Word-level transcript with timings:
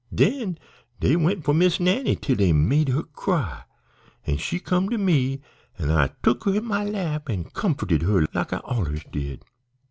Den 0.11 0.57
dey 0.99 1.15
went 1.15 1.45
for 1.45 1.53
Miss 1.53 1.79
Nannie 1.79 2.15
till 2.15 2.35
dey 2.37 2.53
made 2.53 2.89
her 2.89 3.03
cry, 3.03 3.61
an' 4.25 4.37
she 4.37 4.59
come 4.59 4.89
to 4.89 4.97
me, 4.97 5.41
an' 5.77 5.91
I 5.91 6.07
took 6.23 6.45
her 6.45 6.55
in 6.55 6.65
my 6.65 6.83
lap 6.83 7.29
an' 7.29 7.43
comfo'ted 7.51 8.01
her 8.01 8.25
like 8.33 8.51
I 8.51 8.61
allers 8.65 9.03
did. 9.11 9.45